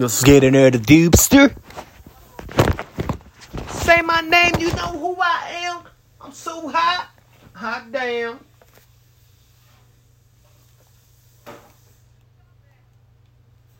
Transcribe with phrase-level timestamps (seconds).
[0.00, 1.54] Let's get in there, the dubster.
[3.68, 5.82] Say my name, you know who I am.
[6.22, 7.10] I'm so hot.
[7.52, 8.40] Hot damn.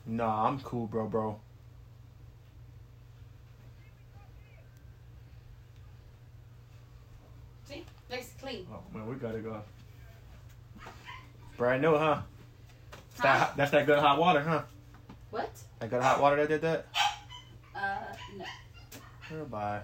[0.04, 1.40] Nah, I'm cool, bro, bro.
[7.64, 7.82] See?
[8.10, 8.66] Nice clean.
[8.70, 9.62] Oh man, we gotta go.
[11.56, 12.16] Brand new, huh?
[12.16, 13.22] Huh?
[13.22, 14.64] that, that's that good hot water, huh?
[15.30, 15.50] What?
[15.80, 16.86] I got hot water that did that?
[17.74, 17.98] Uh,
[18.36, 18.44] no.
[19.28, 19.80] Goodbye.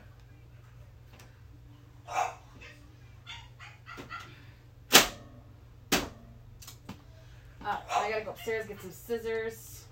[7.64, 9.84] Uh, I gotta go upstairs, get some scissors,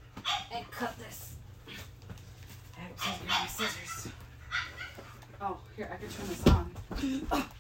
[0.53, 1.35] and cut this.
[1.69, 4.13] I have to get my scissors.
[5.41, 6.47] Oh, here, I can turn this
[7.33, 7.45] on.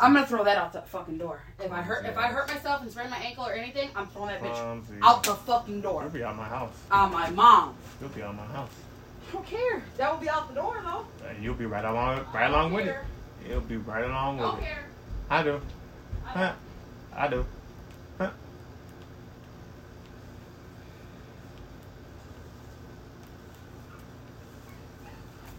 [0.00, 1.40] I'm gonna throw that out the fucking door.
[1.58, 4.28] If I hurt, if I hurt myself and sprain my ankle or anything, I'm throwing
[4.28, 4.94] that bitch Clumsy.
[5.02, 6.02] out the fucking door.
[6.02, 6.18] You'll door.
[6.20, 6.72] be out my house.
[6.90, 7.76] On my mom.
[8.00, 8.70] You'll be out my house.
[9.28, 9.82] I don't care.
[9.96, 11.06] That will be out the door though.
[11.28, 12.90] And you'll be right along, right along with it.
[12.92, 13.04] Care.
[13.48, 14.64] You'll be right along I with don't it.
[14.64, 14.84] care.
[15.30, 15.60] I do.
[16.26, 16.38] I Huh?
[16.46, 16.56] don't-
[17.20, 17.46] I do.
[18.18, 18.30] Huh?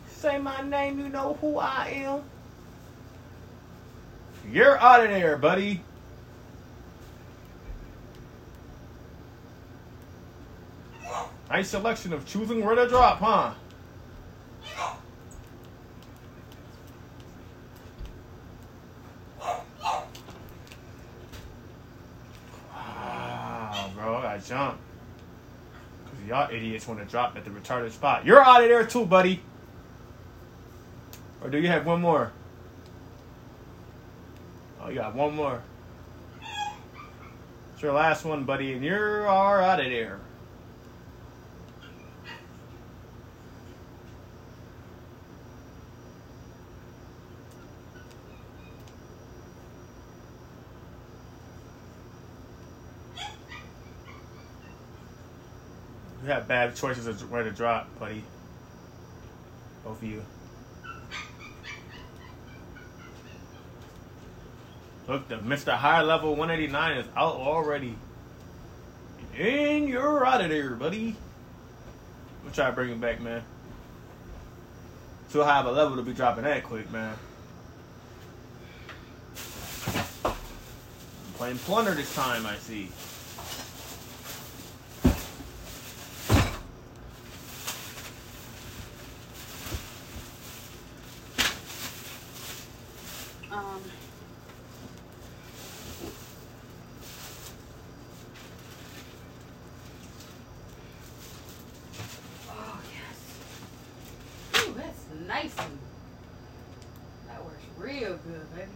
[0.09, 2.21] Say my name, you know who I am.
[4.52, 5.81] You're out of there, buddy.
[11.49, 13.53] Nice selection of choosing where to drop, huh?
[22.71, 24.81] Wow, bro, I got jumped.
[26.05, 28.25] Because y'all idiots want to drop at the retarded spot.
[28.25, 29.41] You're out of there too, buddy.
[31.44, 32.31] Or do you have one more?
[34.94, 35.59] You got one more.
[37.73, 40.19] It's your last one, buddy, and you're out of there.
[56.21, 58.23] You have bad choices of where to drop, buddy.
[59.83, 60.23] Both of you.
[65.08, 65.73] Look, the Mr.
[65.73, 67.95] High Level 189 is out already.
[69.37, 71.15] And you're out of there, buddy.
[72.43, 73.43] We'll try to bring him back, man.
[75.31, 77.15] Too high of a level to be dropping that quick, man.
[81.36, 82.89] Playing Plunder this time, I see.
[93.52, 93.81] Um.
[102.49, 104.65] Oh yes.
[104.67, 105.55] Ooh, that's nice.
[105.57, 105.80] and-
[107.27, 108.71] That works real good, baby.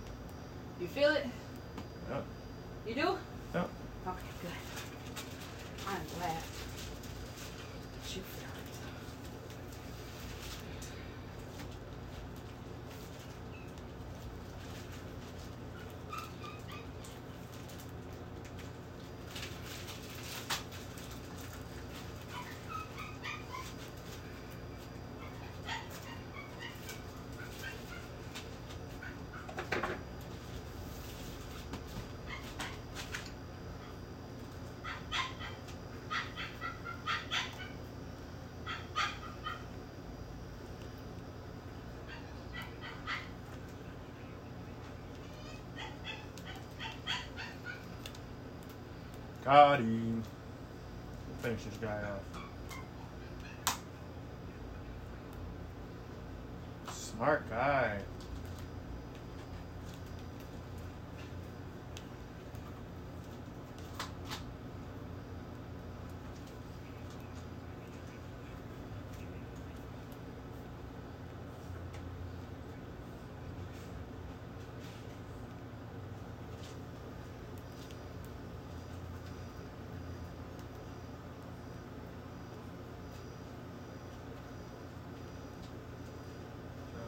[0.80, 1.26] You feel it?
[2.10, 2.24] Yep.
[2.88, 3.18] You do?
[3.54, 3.70] Yep.
[4.08, 4.52] Okay, good.
[5.88, 6.36] I'm glad.
[6.36, 8.48] that You feel it.
[49.48, 50.22] Got him.
[51.42, 52.20] Finish this guy off.
[56.94, 58.00] Smart guy.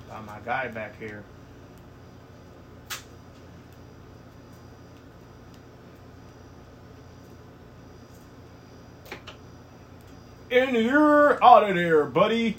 [0.10, 1.24] Got my guy back here.
[10.52, 12.58] And you're out of there, buddy.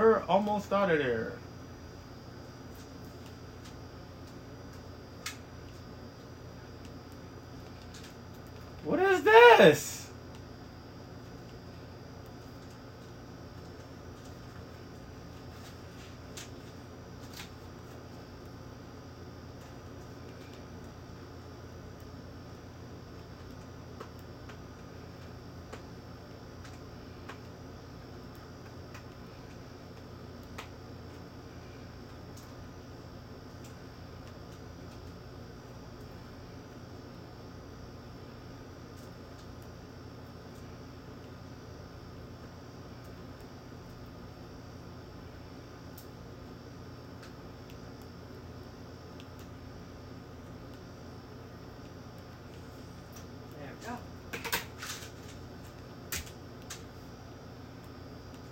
[0.00, 0.22] we're
[0.60, 1.32] almost out of there.
[8.84, 9.99] What is this?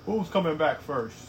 [0.08, 1.27] Who's coming back first?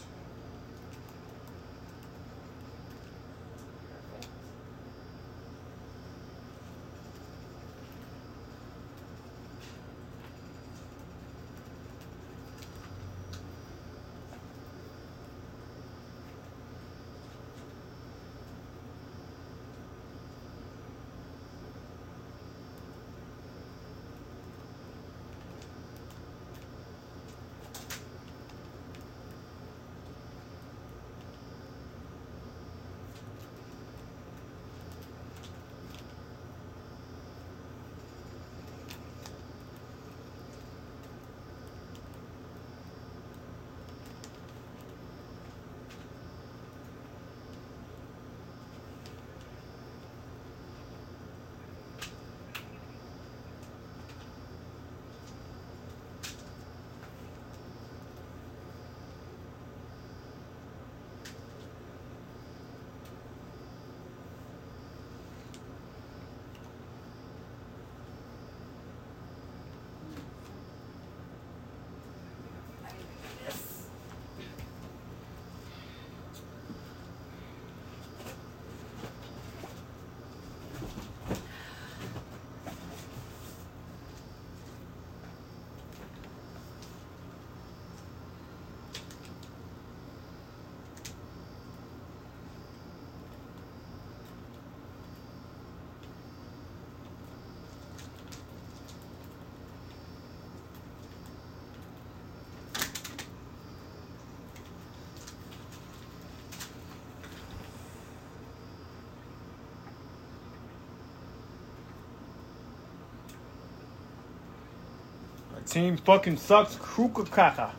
[115.60, 116.76] My team fucking sucks.
[116.76, 117.70] Krukakaka.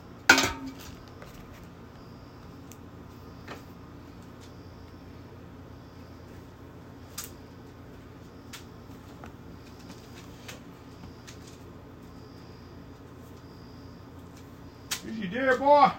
[15.07, 15.89] Is you there, boy?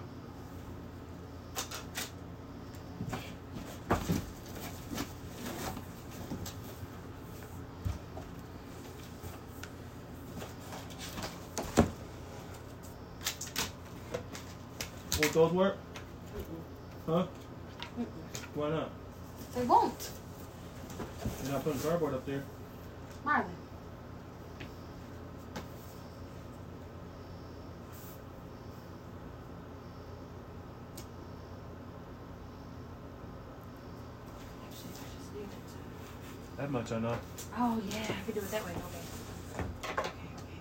[15.21, 15.77] Won't those work?
[17.07, 17.27] Huh?
[18.55, 18.91] Why not?
[19.55, 20.11] They won't.
[21.43, 22.43] You're not putting cardboard up there.
[23.25, 23.45] Marlon.
[34.67, 37.17] Actually, I just need it to- That much I know.
[37.57, 38.73] Oh yeah, I could do it that way.
[38.73, 39.63] Okay.
[39.93, 40.09] Okay.
[40.39, 40.61] Okay.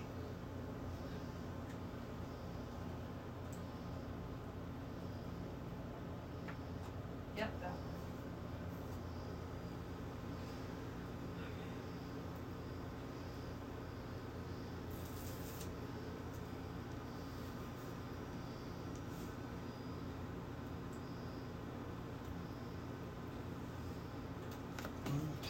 [7.38, 7.50] Yep.
[7.60, 7.72] That.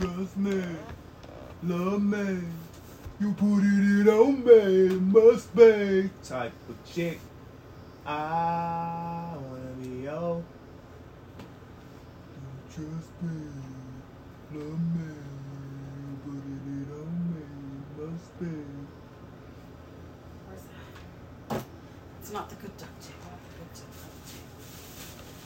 [0.03, 0.61] Trust me,
[1.63, 2.41] love me.
[3.21, 7.21] You put it in on me, must be type of chick.
[8.05, 10.43] I wanna be yo.
[12.75, 13.47] Trust me,
[14.53, 15.15] love me.
[16.03, 17.45] You put it on me,
[17.97, 18.47] must be.
[20.49, 20.63] Where's
[21.51, 21.65] that?
[22.21, 23.15] It's not the good duct tape.
[23.23, 24.41] Not the good duct tape.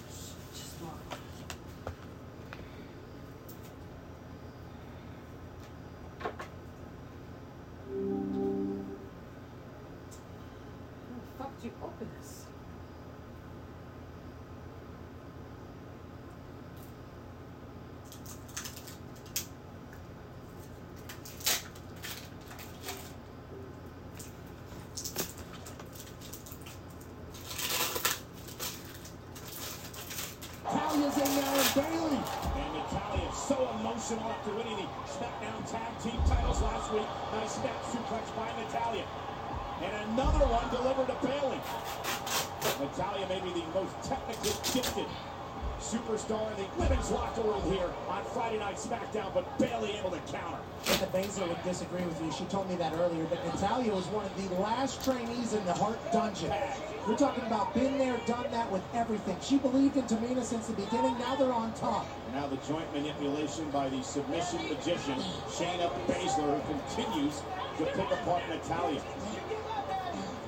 [0.09, 1.01] It's Just normal.
[11.09, 12.45] How the fuck do you open this?
[34.11, 37.07] Emotional after winning the SmackDown Tag Team titles last week.
[37.33, 39.05] Nice snap suplex by Natalya.
[39.83, 41.61] And another one delivered to Bayley.
[42.81, 45.07] Natalya may be the most technically gifted
[45.81, 50.21] superstar in the women's locker room here on Friday Night SmackDown, but Bayley able to
[50.33, 50.59] counter.
[50.89, 52.31] Linda Baszler would disagree with you.
[52.33, 55.75] She told me that earlier, but Natalya was one of the last trainees in the
[55.75, 56.53] Hart Dungeon.
[57.07, 59.37] We're talking about been there, done that with everything.
[59.41, 61.17] She believed in Tamina since the beginning.
[61.21, 62.05] Now they're on top.
[62.33, 65.15] Now the joint manipulation by the submission magician,
[65.47, 67.43] Shayna Baszler, who continues
[67.79, 68.99] to pick apart Natalya.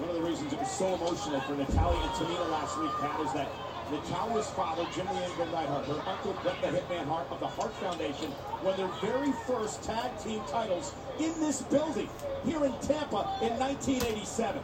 [0.02, 3.20] One of the reasons it was so emotional for Natalya and Tamina last week, Pat,
[3.20, 3.48] is that
[3.92, 8.34] Natalya's father, Jimmy Anvil Neidhart, her uncle Bret the Hitman Hart of the Hart Foundation,
[8.64, 12.08] won their very first tag team titles in this building
[12.44, 14.60] here in Tampa in 1987.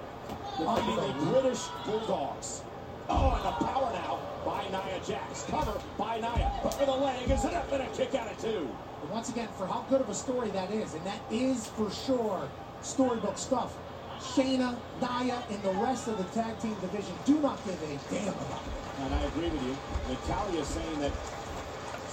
[0.58, 2.62] Defeating the British Bulldogs.
[3.08, 5.44] Oh, and the power now by Nia Jax.
[5.50, 6.48] Cover by Nia.
[6.62, 8.68] Hook of the leg is it up and a kick out of two.
[9.02, 11.90] And once again, for how good of a story that is, and that is for
[11.90, 12.48] sure
[12.82, 13.76] storybook stuff.
[14.20, 18.28] Shayna, Nia, and the rest of the tag team division do not give a damn
[18.32, 19.02] about it.
[19.02, 19.76] And I agree with you.
[20.08, 21.12] Natalya saying that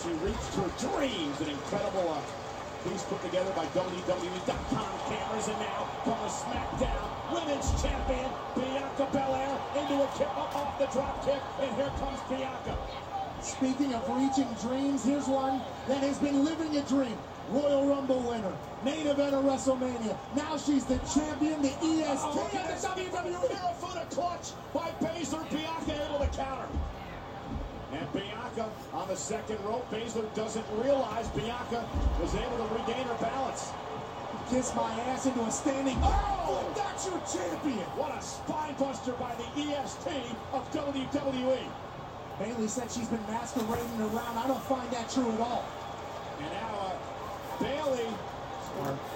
[0.01, 1.39] she reached her dreams.
[1.39, 2.19] An incredible uh,
[2.89, 5.47] piece put together by WWE.com cameras.
[5.47, 10.85] And now from the SmackDown Women's Champion, Bianca Belair into a kick up off the
[10.87, 11.41] drop kick.
[11.61, 12.77] And here comes Bianca.
[13.41, 17.17] Speaking of reaching dreams, here's one that has been living a dream.
[17.49, 18.53] Royal Rumble winner,
[18.85, 20.15] main event of WrestleMania.
[20.35, 22.87] Now she's the champion, the EST, Oh, at the.
[22.87, 24.01] WWE.
[24.01, 25.49] A clutch by Baszler.
[25.49, 26.67] Bianca able to counter.
[27.91, 29.89] And Bianca on the second rope.
[29.91, 31.85] Baszler doesn't realize Bianca
[32.21, 33.71] was able to regain her balance.
[34.51, 35.95] Kiss my ass into a standing.
[36.03, 37.87] Oh, that's your champion.
[37.95, 40.11] What a spine buster by the EST
[40.51, 41.63] of WWE.
[42.35, 44.35] Bayley said she's been masquerading around.
[44.35, 45.63] I don't find that true at all.
[46.43, 48.11] And now uh, Bayley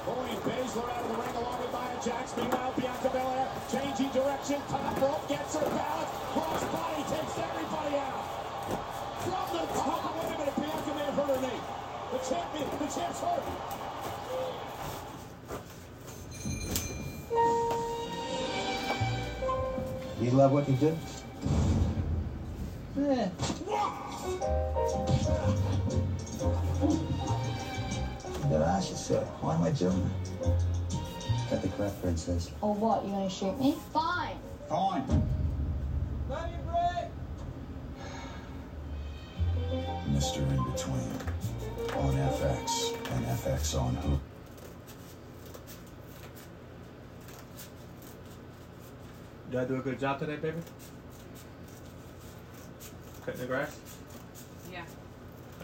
[0.08, 2.32] pulling Baszler out of the ring along with Nia Jax.
[2.40, 4.64] Meanwhile, Bianca Belair changing direction.
[4.72, 6.16] Top rope gets her balance.
[6.32, 6.64] Cross
[20.22, 20.98] You love what you do?
[22.98, 23.30] Eh.
[28.44, 30.10] You gotta ask yourself, why am I doing
[30.42, 30.50] it?
[31.50, 32.52] Cut the crap, princess.
[32.64, 33.04] Oh, what?
[33.04, 33.76] You gonna shoot me?
[33.92, 34.38] Fine.
[34.70, 35.06] Fine.
[40.12, 40.38] Mr.
[40.38, 41.12] In Between.
[41.98, 42.96] On FX.
[43.12, 44.20] And FX on who?
[49.56, 50.58] Did I do a good job today, baby?
[53.26, 53.80] Cutting the grass?
[54.70, 54.84] Yeah.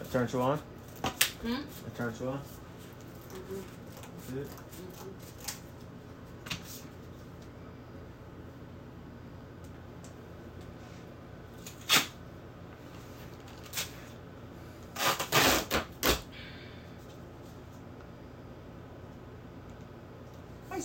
[0.00, 0.58] I turned you on?
[1.42, 1.56] Hmm?
[1.56, 2.40] I turned you on?
[3.34, 4.34] Mm-hmm.
[4.34, 4.48] Good.
[4.48, 4.71] By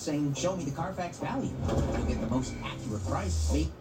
[0.08, 1.52] saying, show me the Carfax value.
[1.68, 3.50] You'll get the most accurate price.
[3.50, 3.72] Athlete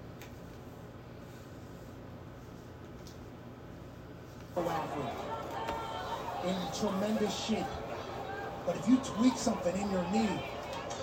[6.44, 7.64] in tremendous shape.
[8.66, 10.42] But if you tweak something in your knee,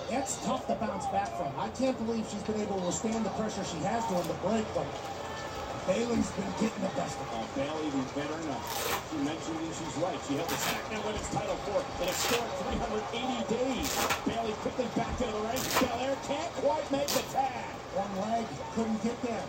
[0.09, 1.53] that's tough to bounce back from.
[1.57, 4.65] I can't believe she's been able to withstand the pressure she has during the break,
[4.75, 4.85] but
[5.83, 7.43] Bayley's been getting the best of her.
[7.43, 8.55] Uh, Bayley, the veteran, uh,
[9.11, 10.15] she mentioned and she's right.
[10.23, 13.91] She held the SmackDown Women's title for an historic 380 days.
[14.23, 15.59] Bayley quickly back into the ring.
[15.83, 17.67] Belair can't quite make the tag.
[17.99, 18.47] One leg,
[18.79, 19.43] couldn't get there.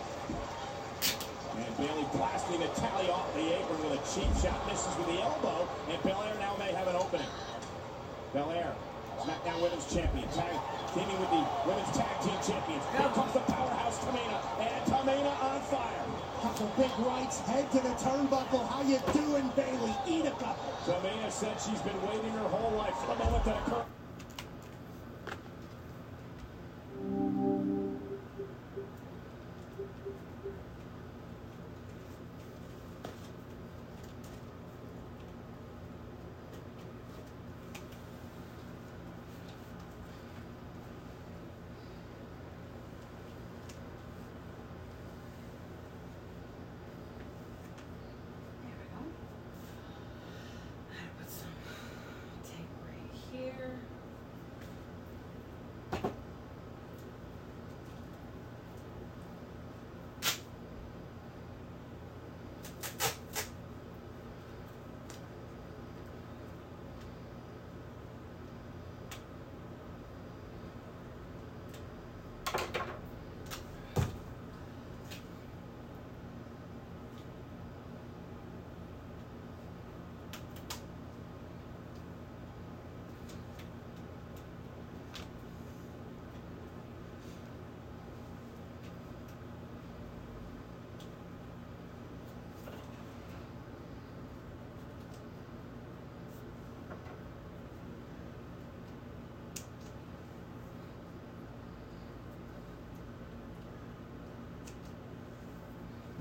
[1.55, 4.59] And Bayley blasting Natalya off the apron with a cheap shot.
[4.67, 5.63] Misses with the elbow.
[5.87, 7.31] And Belair now may have an opening.
[8.35, 8.75] Belair,
[9.23, 10.27] SmackDown Women's Champion.
[10.35, 10.59] Tag,
[10.91, 12.83] teaming with the Women's Tag Team Champions.
[12.91, 14.35] Here comes the powerhouse Tamina.
[14.59, 16.24] And Tamina on fire.
[16.41, 18.67] Couple big rights, head to the turnbuckle.
[18.67, 19.95] How you doing, Bayley?
[20.07, 20.73] Eat a couple.
[20.85, 23.85] Tamina said she's been waiting her whole life for the moment that occurred.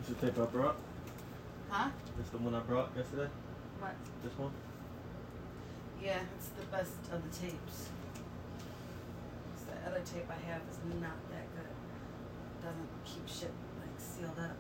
[0.09, 0.77] The tape I brought?
[1.71, 1.91] Huh?
[2.19, 3.29] This the one I brought yesterday?
[3.81, 3.95] What?
[4.23, 4.53] This one?
[6.03, 7.89] Yeah, it's the best of the tapes.
[9.67, 11.65] the other tape I have is not that good.
[11.65, 14.57] It Doesn't keep shit like sealed up.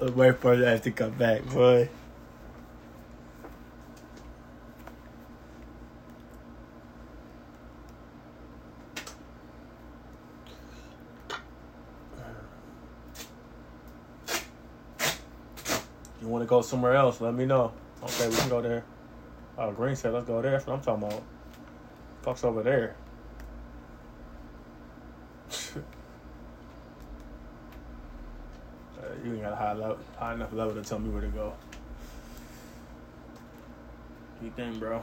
[0.00, 1.90] Wait for that to come back, boy.
[16.22, 17.20] You want to go somewhere else?
[17.20, 17.72] Let me know.
[18.02, 18.84] Okay, we can go there.
[19.58, 20.52] Oh, Green said, let's go there.
[20.52, 21.22] That's what I'm talking about.
[22.22, 22.96] Fuck's over there.
[29.04, 31.28] Uh, you ain't got a high level, high enough level to tell me where to
[31.28, 31.52] go.
[34.42, 35.02] You think, bro?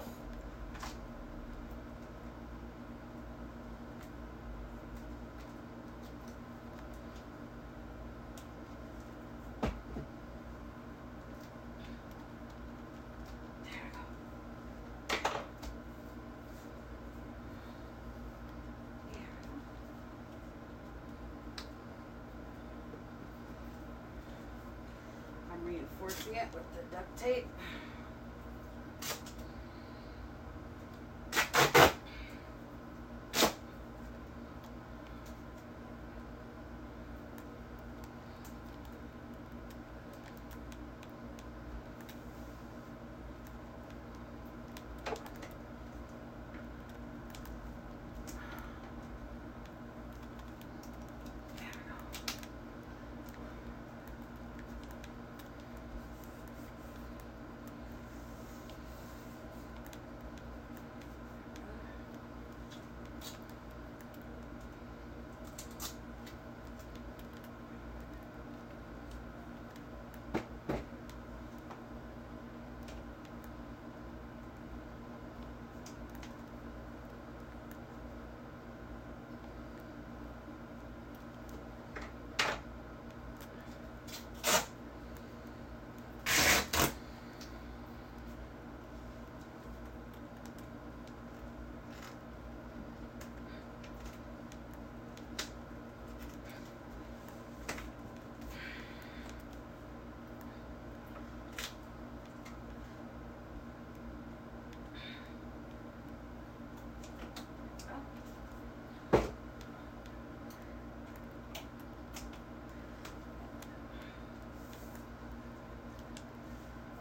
[25.52, 27.61] I'm reinforcing it with the duct tape.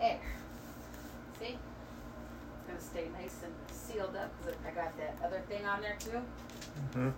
[0.00, 0.18] There.
[1.38, 1.58] See?
[1.58, 5.96] It's gonna stay nice and sealed up because I got that other thing on there
[5.98, 6.22] too.
[6.96, 7.10] Mm-hmm.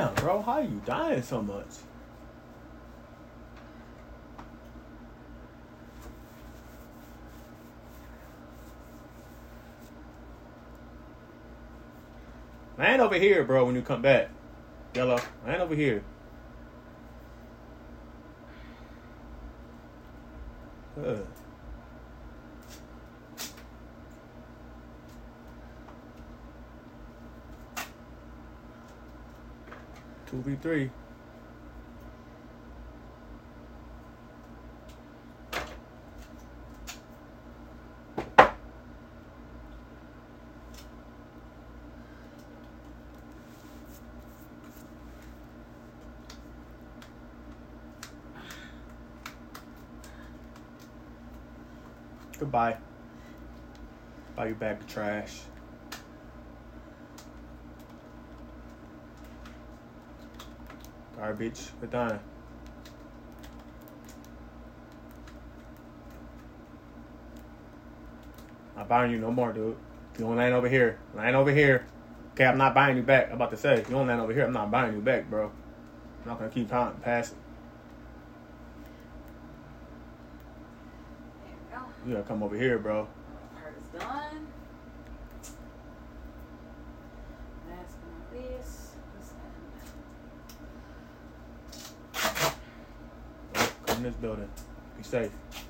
[0.00, 1.66] Damn, bro, how are you dying so much?
[12.78, 14.30] Land over here, bro, when you come back.
[14.94, 16.02] Yellow, land over here.
[30.32, 30.90] 2v3.
[52.38, 52.76] Goodbye.
[54.34, 55.42] Buy your bag of trash.
[61.30, 61.60] Garbage.
[61.80, 62.18] We're done.
[68.76, 69.76] Not buying you no more, dude.
[70.18, 70.98] You don't land over here.
[71.14, 71.86] Land over here.
[72.32, 73.28] Okay, I'm not buying you back.
[73.28, 74.44] I'm about to say, you don't land over here.
[74.44, 75.52] I'm not buying you back, bro.
[76.22, 77.38] I'm not gonna keep time passing.
[81.44, 82.08] There we go.
[82.08, 83.06] You gotta come over here, bro.
[83.54, 84.48] Part is done.
[87.70, 89.30] Last but not least, this
[93.64, 93.70] end.
[93.86, 94.48] Come in this building.
[95.00, 95.69] Be safe.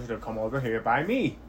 [0.00, 1.39] You to come over here by me.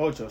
[0.00, 0.30] Told your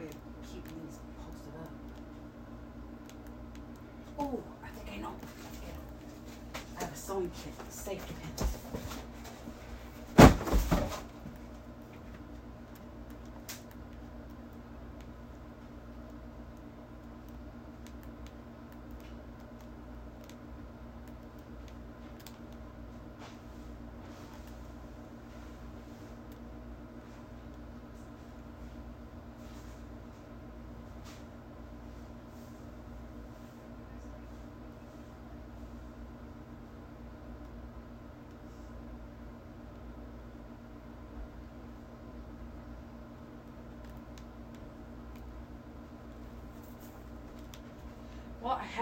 [0.00, 0.16] way of
[0.48, 1.72] keeping these posted up.
[4.18, 5.12] Oh, I think I know.
[5.12, 6.78] I think I know.
[6.78, 8.79] I have a sewing kit, safety pins.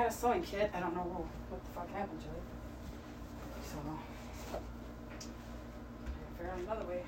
[0.08, 0.70] A sewing kit.
[0.72, 2.42] I don't know what the fuck happened to it.
[3.62, 3.76] So,
[4.54, 4.58] I
[6.38, 7.02] figured out another way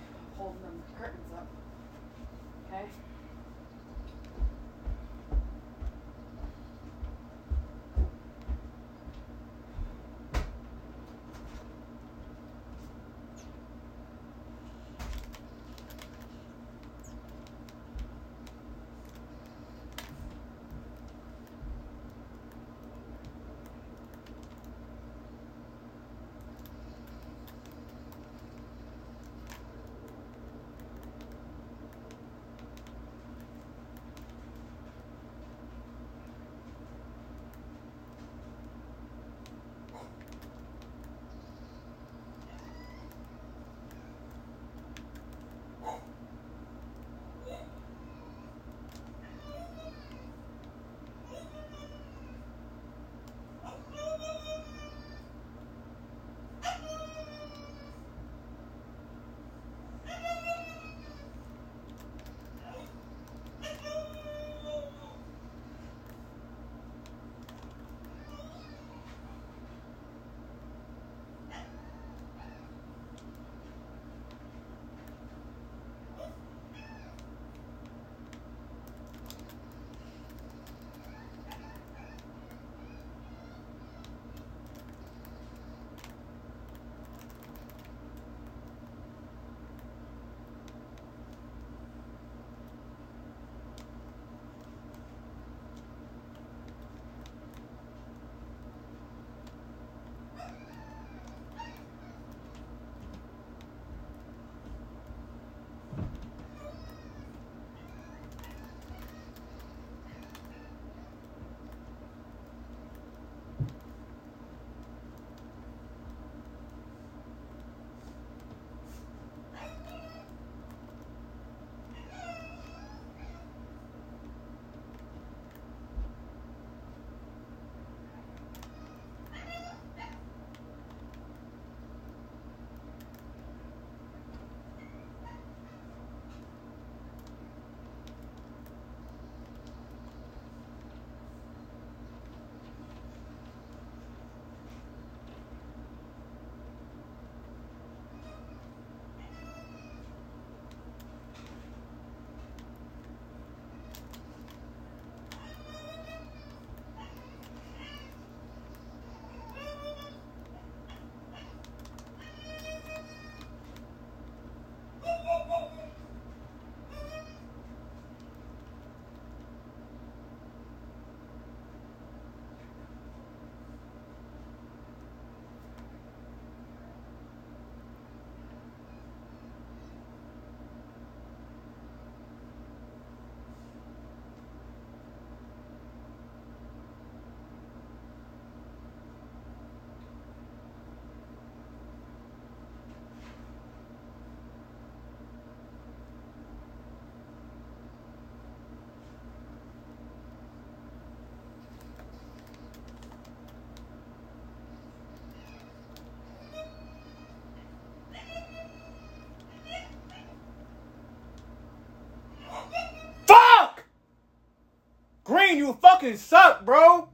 [215.52, 217.09] You fucking suck, bro.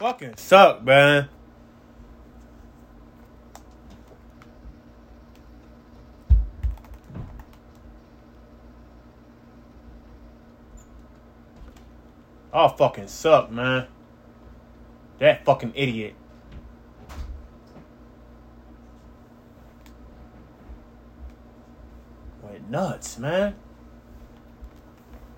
[0.00, 1.28] Fucking suck, man.
[12.50, 13.88] Oh, fucking suck, man.
[15.18, 16.14] That fucking idiot.
[22.42, 23.54] Went nuts, man.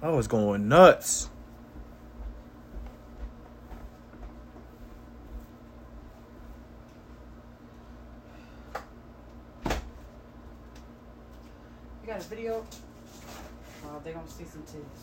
[0.00, 1.30] I was going nuts.
[12.02, 12.66] You got a video?
[14.39, 15.03] See some titties.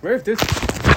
[0.00, 0.91] Where's this?